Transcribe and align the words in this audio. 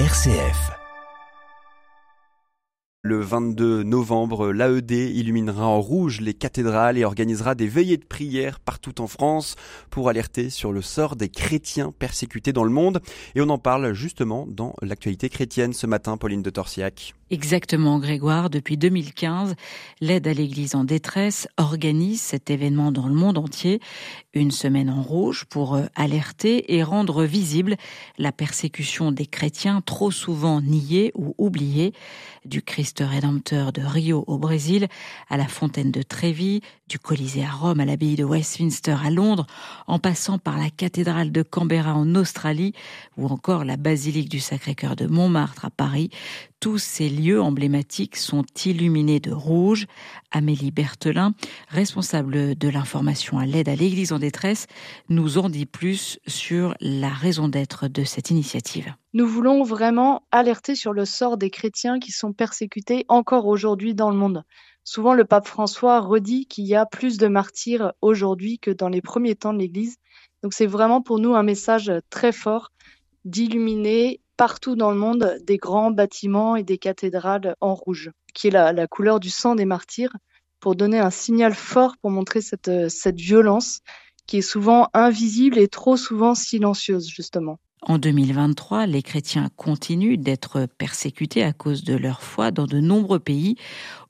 RCF. 0.00 0.72
Le 3.02 3.20
22 3.20 3.84
novembre, 3.84 4.50
l'AED 4.50 4.90
illuminera 4.90 5.68
en 5.68 5.80
rouge 5.80 6.20
les 6.20 6.34
cathédrales 6.34 6.98
et 6.98 7.04
organisera 7.04 7.54
des 7.54 7.68
veillées 7.68 7.96
de 7.96 8.04
prière 8.04 8.58
partout 8.58 9.00
en 9.00 9.06
France 9.06 9.54
pour 9.90 10.08
alerter 10.08 10.50
sur 10.50 10.72
le 10.72 10.82
sort 10.82 11.14
des 11.14 11.28
chrétiens 11.28 11.92
persécutés 11.96 12.52
dans 12.52 12.64
le 12.64 12.70
monde. 12.70 13.02
Et 13.36 13.40
on 13.40 13.48
en 13.50 13.58
parle 13.58 13.92
justement 13.92 14.48
dans 14.48 14.74
l'actualité 14.82 15.28
chrétienne 15.28 15.72
ce 15.72 15.86
matin, 15.86 16.16
Pauline 16.16 16.42
de 16.42 16.50
Torsiac. 16.50 17.14
Exactement, 17.30 17.98
Grégoire. 17.98 18.50
Depuis 18.50 18.76
2015, 18.76 19.54
l'aide 20.02 20.28
à 20.28 20.34
l'Église 20.34 20.74
en 20.74 20.84
détresse 20.84 21.48
organise 21.56 22.20
cet 22.20 22.50
événement 22.50 22.92
dans 22.92 23.08
le 23.08 23.14
monde 23.14 23.38
entier. 23.38 23.80
Une 24.34 24.50
semaine 24.50 24.90
en 24.90 25.00
rouge 25.00 25.46
pour 25.46 25.74
euh, 25.74 25.86
alerter 25.94 26.74
et 26.74 26.82
rendre 26.82 27.24
visible 27.24 27.76
la 28.18 28.30
persécution 28.30 29.10
des 29.10 29.24
chrétiens 29.24 29.80
trop 29.80 30.10
souvent 30.10 30.60
niés 30.60 31.12
ou 31.14 31.34
oubliés 31.38 31.94
du 32.44 32.60
Christ 32.60 33.02
rédempteur 33.04 33.72
de 33.72 33.80
Rio 33.80 34.24
au 34.26 34.38
Brésil, 34.38 34.88
à 35.30 35.38
la 35.38 35.48
fontaine 35.48 35.90
de 35.90 36.02
Trévis, 36.02 36.60
du 36.88 36.98
Colisée 36.98 37.44
à 37.44 37.50
Rome, 37.50 37.80
à 37.80 37.86
l'abbaye 37.86 38.16
de 38.16 38.24
Westminster 38.24 38.96
à 39.02 39.10
Londres, 39.10 39.46
en 39.86 39.98
passant 39.98 40.38
par 40.38 40.58
la 40.58 40.68
cathédrale 40.68 41.32
de 41.32 41.42
Canberra 41.42 41.94
en 41.94 42.14
Australie, 42.14 42.74
ou 43.16 43.26
encore 43.28 43.64
la 43.64 43.78
basilique 43.78 44.28
du 44.28 44.40
Sacré-Cœur 44.40 44.94
de 44.94 45.06
Montmartre 45.06 45.64
à 45.64 45.70
Paris, 45.70 46.10
tous 46.64 46.78
ces 46.78 47.10
lieux 47.10 47.42
emblématiques 47.42 48.16
sont 48.16 48.46
illuminés 48.64 49.20
de 49.20 49.32
rouge. 49.32 49.84
Amélie 50.30 50.70
Berthelin, 50.70 51.34
responsable 51.68 52.54
de 52.54 52.68
l'information 52.70 53.38
à 53.38 53.44
l'aide 53.44 53.68
à 53.68 53.76
l'Église 53.76 54.14
en 54.14 54.18
détresse, 54.18 54.66
nous 55.10 55.36
en 55.36 55.50
dit 55.50 55.66
plus 55.66 56.18
sur 56.26 56.74
la 56.80 57.10
raison 57.10 57.48
d'être 57.48 57.86
de 57.86 58.02
cette 58.02 58.30
initiative. 58.30 58.94
Nous 59.12 59.28
voulons 59.28 59.62
vraiment 59.62 60.22
alerter 60.30 60.74
sur 60.74 60.94
le 60.94 61.04
sort 61.04 61.36
des 61.36 61.50
chrétiens 61.50 61.98
qui 61.98 62.12
sont 62.12 62.32
persécutés 62.32 63.04
encore 63.08 63.44
aujourd'hui 63.44 63.94
dans 63.94 64.08
le 64.08 64.16
monde. 64.16 64.42
Souvent, 64.84 65.12
le 65.12 65.26
pape 65.26 65.46
François 65.46 66.00
redit 66.00 66.46
qu'il 66.46 66.64
y 66.64 66.74
a 66.74 66.86
plus 66.86 67.18
de 67.18 67.26
martyrs 67.26 67.92
aujourd'hui 68.00 68.58
que 68.58 68.70
dans 68.70 68.88
les 68.88 69.02
premiers 69.02 69.34
temps 69.34 69.52
de 69.52 69.58
l'Église. 69.58 69.98
Donc 70.42 70.54
c'est 70.54 70.64
vraiment 70.64 71.02
pour 71.02 71.18
nous 71.18 71.34
un 71.34 71.42
message 71.42 71.92
très 72.08 72.32
fort 72.32 72.70
d'illuminer 73.26 74.22
partout 74.36 74.76
dans 74.76 74.90
le 74.90 74.96
monde 74.96 75.38
des 75.44 75.56
grands 75.56 75.90
bâtiments 75.90 76.56
et 76.56 76.62
des 76.62 76.78
cathédrales 76.78 77.56
en 77.60 77.74
rouge, 77.74 78.10
qui 78.34 78.48
est 78.48 78.50
la, 78.50 78.86
couleur 78.86 79.20
du 79.20 79.30
sang 79.30 79.54
des 79.54 79.64
martyrs, 79.64 80.16
pour 80.60 80.76
donner 80.76 80.98
un 80.98 81.10
signal 81.10 81.54
fort 81.54 81.96
pour 82.00 82.10
montrer 82.10 82.40
cette, 82.40 82.88
cette 82.88 83.20
violence 83.20 83.80
qui 84.26 84.38
est 84.38 84.42
souvent 84.42 84.88
invisible 84.94 85.58
et 85.58 85.68
trop 85.68 85.96
souvent 85.96 86.34
silencieuse, 86.34 87.08
justement. 87.08 87.58
En 87.86 87.98
2023, 87.98 88.86
les 88.86 89.02
chrétiens 89.02 89.50
continuent 89.56 90.16
d'être 90.16 90.66
persécutés 90.78 91.42
à 91.42 91.52
cause 91.52 91.84
de 91.84 91.94
leur 91.94 92.22
foi 92.22 92.50
dans 92.50 92.66
de 92.66 92.80
nombreux 92.80 93.18
pays. 93.18 93.56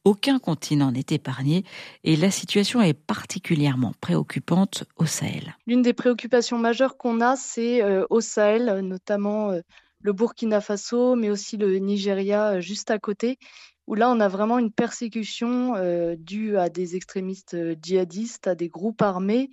Aucun 0.05 0.39
continent 0.39 0.93
n'est 0.93 1.07
épargné 1.11 1.65
et 2.05 2.15
la 2.15 2.31
situation 2.31 2.81
est 2.81 2.95
particulièrement 2.95 3.93
préoccupante 4.01 4.85
au 4.97 5.07
Sahel. 5.07 5.57
L'une 5.67 5.83
des 5.83 5.93
préoccupations 5.93 6.59
majeures 6.59 6.97
qu'on 6.97 7.21
a, 7.21 7.35
c'est 7.35 7.83
euh, 7.83 8.07
au 8.11 8.21
Sahel, 8.21 8.81
notamment 8.83 9.51
euh, 9.51 9.61
le 10.05 10.13
Burkina 10.13 10.61
Faso, 10.61 11.17
mais 11.17 11.31
aussi 11.31 11.57
le 11.57 11.79
Nigeria 11.79 12.53
euh, 12.57 12.61
juste 12.61 12.91
à 12.91 12.99
côté, 12.99 13.39
où 13.87 13.95
là, 13.95 14.11
on 14.11 14.21
a 14.21 14.29
vraiment 14.29 14.59
une 14.59 14.71
persécution 14.71 15.75
euh, 15.77 16.15
due 16.17 16.57
à 16.59 16.69
des 16.69 16.95
extrémistes 16.95 17.55
euh, 17.55 17.75
djihadistes, 17.83 18.47
à 18.47 18.55
des 18.55 18.69
groupes 18.69 19.03
armés 19.03 19.51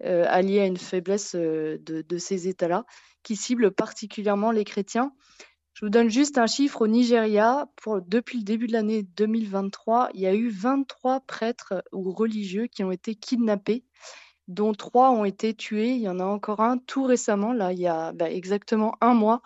alliés 0.00 0.60
à 0.60 0.66
une 0.66 0.76
faiblesse 0.76 1.34
de, 1.34 2.18
ces 2.18 2.48
États-là, 2.48 2.84
qui 3.22 3.36
ciblent 3.36 3.70
particulièrement 3.70 4.50
les 4.50 4.64
chrétiens. 4.64 5.12
Je 5.72 5.86
vous 5.86 5.90
donne 5.90 6.10
juste 6.10 6.36
un 6.36 6.46
chiffre 6.46 6.82
au 6.82 6.88
Nigeria. 6.88 7.68
Depuis 8.08 8.38
le 8.38 8.44
début 8.44 8.66
de 8.66 8.72
l'année 8.72 9.02
2023, 9.02 10.10
il 10.12 10.20
y 10.20 10.26
a 10.26 10.34
eu 10.34 10.50
23 10.50 11.20
prêtres 11.20 11.82
ou 11.92 12.10
religieux 12.10 12.66
qui 12.66 12.84
ont 12.84 12.90
été 12.90 13.14
kidnappés 13.14 13.84
dont 14.48 14.72
trois 14.74 15.10
ont 15.10 15.24
été 15.24 15.54
tués. 15.54 15.90
Il 15.90 16.00
y 16.00 16.08
en 16.08 16.20
a 16.20 16.24
encore 16.24 16.60
un 16.60 16.78
tout 16.78 17.04
récemment, 17.04 17.52
là, 17.52 17.72
il 17.72 17.78
y 17.78 17.86
a 17.86 18.12
bah, 18.12 18.30
exactement 18.30 18.94
un 19.00 19.14
mois, 19.14 19.42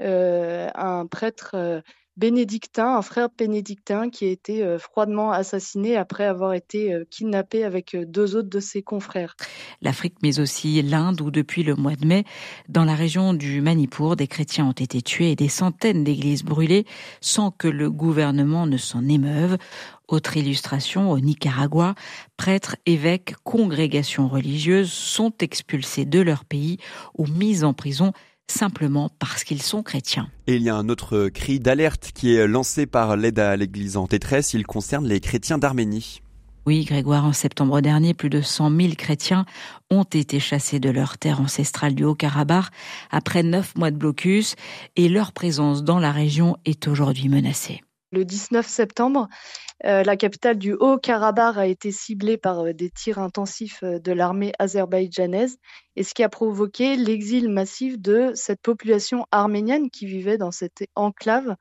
euh, 0.00 0.68
un 0.74 1.06
prêtre 1.06 1.52
euh, 1.54 1.80
bénédictin, 2.16 2.96
un 2.96 3.02
frère 3.02 3.28
bénédictin 3.36 4.08
qui 4.08 4.24
a 4.24 4.30
été 4.30 4.62
euh, 4.62 4.78
froidement 4.78 5.32
assassiné 5.32 5.96
après 5.96 6.24
avoir 6.24 6.54
été 6.54 6.92
euh, 6.92 7.04
kidnappé 7.10 7.64
avec 7.64 7.94
euh, 7.94 8.04
deux 8.06 8.36
autres 8.36 8.48
de 8.48 8.60
ses 8.60 8.82
confrères. 8.82 9.36
L'Afrique, 9.82 10.16
mais 10.22 10.40
aussi 10.40 10.80
l'Inde, 10.82 11.20
où 11.20 11.30
depuis 11.30 11.62
le 11.62 11.74
mois 11.74 11.96
de 11.96 12.06
mai, 12.06 12.24
dans 12.68 12.84
la 12.84 12.94
région 12.94 13.34
du 13.34 13.60
Manipur, 13.60 14.16
des 14.16 14.26
chrétiens 14.26 14.66
ont 14.66 14.72
été 14.72 15.02
tués 15.02 15.32
et 15.32 15.36
des 15.36 15.48
centaines 15.48 16.04
d'églises 16.04 16.44
brûlées 16.44 16.86
sans 17.20 17.50
que 17.50 17.68
le 17.68 17.90
gouvernement 17.90 18.66
ne 18.66 18.78
s'en 18.78 19.06
émeuve. 19.06 19.58
Autre 20.08 20.36
illustration, 20.36 21.10
au 21.10 21.18
Nicaragua, 21.18 21.94
prêtres, 22.36 22.76
évêques, 22.86 23.34
congrégations 23.42 24.28
religieuses 24.28 24.92
sont 24.92 25.32
expulsés 25.40 26.04
de 26.04 26.20
leur 26.20 26.44
pays 26.44 26.78
ou 27.18 27.26
mis 27.26 27.64
en 27.64 27.74
prison 27.74 28.12
simplement 28.48 29.10
parce 29.18 29.44
qu'ils 29.44 29.62
sont 29.62 29.82
chrétiens. 29.82 30.28
Et 30.46 30.56
il 30.56 30.62
y 30.62 30.68
a 30.68 30.76
un 30.76 30.88
autre 30.88 31.28
cri 31.28 31.60
d'alerte 31.60 32.12
qui 32.14 32.34
est 32.34 32.46
lancé 32.46 32.86
par 32.86 33.16
l'aide 33.16 33.38
à 33.38 33.56
l'Église 33.56 33.96
en 33.96 34.06
détresse. 34.06 34.54
Il 34.54 34.66
concerne 34.66 35.06
les 35.06 35.20
chrétiens 35.20 35.58
d'Arménie. 35.58 36.22
Oui, 36.66 36.84
Grégoire, 36.84 37.24
en 37.24 37.32
septembre 37.32 37.80
dernier, 37.80 38.12
plus 38.12 38.28
de 38.28 38.40
100 38.40 38.76
000 38.76 38.94
chrétiens 38.98 39.46
ont 39.88 40.02
été 40.02 40.40
chassés 40.40 40.80
de 40.80 40.90
leur 40.90 41.16
terre 41.16 41.40
ancestrale 41.40 41.94
du 41.94 42.02
Haut-Karabakh 42.02 42.66
après 43.12 43.44
neuf 43.44 43.76
mois 43.76 43.92
de 43.92 43.96
blocus 43.96 44.56
et 44.96 45.08
leur 45.08 45.30
présence 45.30 45.84
dans 45.84 46.00
la 46.00 46.10
région 46.10 46.56
est 46.64 46.88
aujourd'hui 46.88 47.28
menacée. 47.28 47.82
Le 48.12 48.24
19 48.24 48.66
septembre, 48.66 49.28
euh, 49.84 50.04
la 50.04 50.16
capitale 50.16 50.58
du 50.58 50.74
Haut-Karabakh 50.74 51.56
a 51.56 51.66
été 51.66 51.90
ciblée 51.90 52.38
par 52.38 52.60
euh, 52.60 52.72
des 52.72 52.88
tirs 52.88 53.18
intensifs 53.18 53.82
euh, 53.82 53.98
de 53.98 54.12
l'armée 54.12 54.52
azerbaïdjanaise, 54.60 55.58
et 55.96 56.04
ce 56.04 56.14
qui 56.14 56.22
a 56.22 56.28
provoqué 56.28 56.96
l'exil 56.96 57.48
massif 57.48 57.98
de 57.98 58.30
cette 58.34 58.62
population 58.62 59.26
arménienne 59.32 59.90
qui 59.90 60.06
vivait 60.06 60.38
dans 60.38 60.52
cette 60.52 60.86
enclave. 60.94 61.56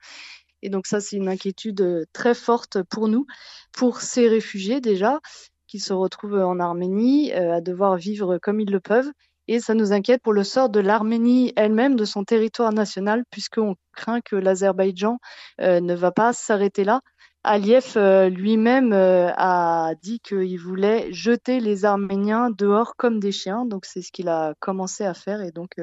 Et 0.62 0.70
donc 0.70 0.86
ça, 0.86 1.02
c'est 1.02 1.16
une 1.18 1.30
inquiétude 1.30 2.06
très 2.14 2.36
forte 2.36 2.84
pour 2.84 3.08
nous, 3.08 3.26
pour 3.72 4.02
ces 4.02 4.28
réfugiés 4.28 4.82
déjà, 4.82 5.20
qui 5.68 5.80
se 5.80 5.94
retrouvent 5.94 6.42
en 6.42 6.60
Arménie, 6.60 7.34
à 7.34 7.60
devoir 7.60 7.98
vivre 7.98 8.38
comme 8.38 8.60
ils 8.60 8.72
le 8.72 8.80
peuvent, 8.80 9.12
et 9.48 9.60
ça 9.60 9.74
nous 9.74 9.94
inquiète 9.94 10.22
pour 10.22 10.34
le 10.34 10.44
sort 10.44 10.70
de 10.70 10.80
l'Arménie 10.80 11.54
elle-même, 11.56 11.96
de 11.96 12.06
son 12.06 12.24
territoire 12.24 12.74
national, 12.74 13.24
puisqu'on 13.30 13.76
craint 13.96 14.22
que 14.22 14.36
l'Azerbaïdjan 14.36 15.20
euh, 15.62 15.80
ne 15.80 15.94
va 15.94 16.12
pas 16.12 16.34
s'arrêter 16.34 16.84
là. 16.84 17.02
Aliyev 17.48 17.94
euh, 17.96 18.28
lui-même 18.28 18.92
euh, 18.92 19.30
a 19.38 19.94
dit 20.02 20.20
qu'il 20.20 20.60
voulait 20.60 21.14
jeter 21.14 21.60
les 21.60 21.86
Arméniens 21.86 22.50
dehors 22.50 22.96
comme 22.98 23.20
des 23.20 23.32
chiens. 23.32 23.66
Donc 23.66 23.86
c'est 23.86 24.02
ce 24.02 24.12
qu'il 24.12 24.30
a 24.30 24.56
commencé 24.60 25.06
à 25.06 25.14
faire 25.14 25.42
et 25.42 25.52
donc 25.52 25.74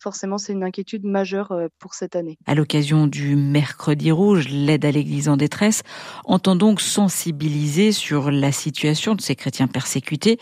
forcément 0.00 0.36
c'est 0.36 0.52
une 0.52 0.64
inquiétude 0.64 1.04
majeure 1.04 1.54
pour 1.78 1.94
cette 1.94 2.16
année. 2.16 2.38
À 2.46 2.56
l'occasion 2.56 3.06
du 3.06 3.36
Mercredi 3.36 4.10
Rouge, 4.10 4.48
l'aide 4.48 4.84
à 4.84 4.90
l'Église 4.90 5.28
en 5.28 5.36
détresse 5.36 5.84
entend 6.24 6.56
donc 6.56 6.80
sensibiliser 6.80 7.92
sur 7.92 8.32
la 8.32 8.50
situation 8.50 9.14
de 9.14 9.20
ces 9.20 9.36
chrétiens 9.36 9.68
persécutés 9.68 10.40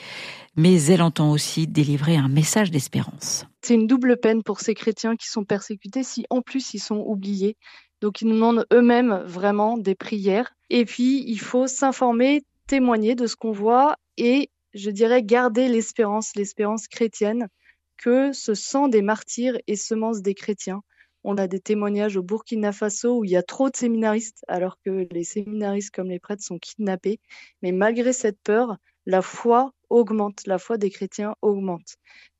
mais 0.60 0.82
elle 0.84 1.00
entend 1.00 1.32
aussi 1.32 1.66
délivrer 1.66 2.16
un 2.16 2.28
message 2.28 2.70
d'espérance. 2.70 3.46
C'est 3.62 3.74
une 3.74 3.86
double 3.86 4.18
peine 4.18 4.42
pour 4.42 4.60
ces 4.60 4.74
chrétiens 4.74 5.16
qui 5.16 5.26
sont 5.26 5.44
persécutés 5.44 6.02
si 6.02 6.26
en 6.28 6.42
plus 6.42 6.74
ils 6.74 6.80
sont 6.80 7.02
oubliés. 7.06 7.56
Donc 8.02 8.20
ils 8.20 8.28
nous 8.28 8.34
demandent 8.34 8.66
eux-mêmes 8.70 9.22
vraiment 9.24 9.78
des 9.78 9.94
prières. 9.94 10.52
Et 10.68 10.84
puis 10.84 11.24
il 11.26 11.40
faut 11.40 11.66
s'informer, 11.66 12.42
témoigner 12.66 13.14
de 13.14 13.26
ce 13.26 13.36
qu'on 13.36 13.52
voit 13.52 13.96
et 14.18 14.50
je 14.74 14.90
dirais 14.90 15.22
garder 15.22 15.66
l'espérance, 15.66 16.36
l'espérance 16.36 16.88
chrétienne, 16.88 17.48
que 17.96 18.32
ce 18.34 18.52
sang 18.52 18.88
des 18.88 19.02
martyrs 19.02 19.56
et 19.66 19.76
semence 19.76 20.20
des 20.20 20.34
chrétiens. 20.34 20.82
On 21.24 21.38
a 21.38 21.46
des 21.46 21.60
témoignages 21.60 22.18
au 22.18 22.22
Burkina 22.22 22.72
Faso 22.72 23.20
où 23.20 23.24
il 23.24 23.30
y 23.30 23.36
a 23.36 23.42
trop 23.42 23.70
de 23.70 23.76
séminaristes 23.76 24.44
alors 24.46 24.76
que 24.84 25.08
les 25.10 25.24
séminaristes 25.24 25.94
comme 25.94 26.10
les 26.10 26.20
prêtres 26.20 26.44
sont 26.44 26.58
kidnappés. 26.58 27.18
Mais 27.62 27.72
malgré 27.72 28.12
cette 28.12 28.40
peur, 28.42 28.76
la 29.06 29.22
foi 29.22 29.72
augmente, 29.90 30.46
la 30.46 30.58
foi 30.58 30.78
des 30.78 30.90
chrétiens 30.90 31.34
augmente. 31.42 31.96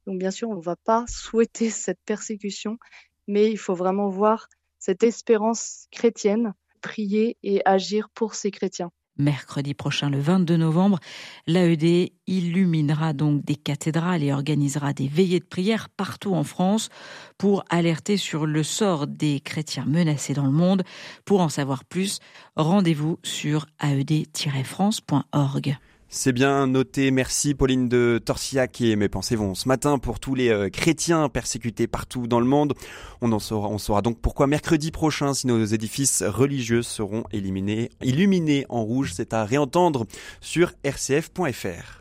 Donc 0.06 0.18
bien 0.18 0.30
sûr, 0.30 0.48
on 0.48 0.56
ne 0.56 0.62
va 0.62 0.76
pas 0.76 1.04
souhaiter 1.08 1.70
cette 1.70 2.00
persécution, 2.06 2.78
mais 3.26 3.50
il 3.50 3.58
faut 3.58 3.74
vraiment 3.74 4.08
voir 4.08 4.48
cette 4.78 5.02
espérance 5.02 5.86
chrétienne, 5.90 6.54
prier 6.80 7.36
et 7.42 7.60
agir 7.66 8.08
pour 8.14 8.34
ces 8.34 8.50
chrétiens. 8.50 8.90
Mercredi 9.20 9.74
prochain, 9.74 10.08
le 10.08 10.18
22 10.18 10.56
novembre, 10.56 10.98
l'AED 11.46 12.10
illuminera 12.26 13.12
donc 13.12 13.44
des 13.44 13.56
cathédrales 13.56 14.22
et 14.22 14.32
organisera 14.32 14.94
des 14.94 15.08
veillées 15.08 15.40
de 15.40 15.44
prière 15.44 15.90
partout 15.90 16.34
en 16.34 16.42
France 16.42 16.88
pour 17.36 17.62
alerter 17.68 18.16
sur 18.16 18.46
le 18.46 18.62
sort 18.62 19.06
des 19.06 19.40
chrétiens 19.40 19.84
menacés 19.84 20.32
dans 20.32 20.46
le 20.46 20.52
monde. 20.52 20.84
Pour 21.26 21.42
en 21.42 21.50
savoir 21.50 21.84
plus, 21.84 22.20
rendez-vous 22.56 23.18
sur 23.22 23.66
aed-france.org. 23.82 25.76
C'est 26.12 26.32
bien 26.32 26.66
noté. 26.66 27.12
Merci 27.12 27.54
Pauline 27.54 27.88
de 27.88 28.20
Torsiac 28.22 28.80
et 28.80 28.96
mes 28.96 29.08
pensées 29.08 29.36
vont 29.36 29.54
ce 29.54 29.68
matin 29.68 29.98
pour 29.98 30.18
tous 30.18 30.34
les 30.34 30.48
euh, 30.48 30.68
chrétiens 30.68 31.28
persécutés 31.28 31.86
partout 31.86 32.26
dans 32.26 32.40
le 32.40 32.46
monde. 32.46 32.74
On 33.20 33.30
en 33.30 33.38
saura, 33.38 33.68
on 33.68 33.78
saura 33.78 34.02
donc 34.02 34.18
pourquoi 34.18 34.48
mercredi 34.48 34.90
prochain 34.90 35.34
si 35.34 35.46
nos 35.46 35.64
édifices 35.64 36.24
religieux 36.24 36.82
seront 36.82 37.22
éliminés, 37.30 37.90
illuminés 38.02 38.66
en 38.70 38.82
rouge. 38.82 39.12
C'est 39.14 39.32
à 39.32 39.44
réentendre 39.44 40.04
sur 40.40 40.72
rcf.fr. 40.84 41.98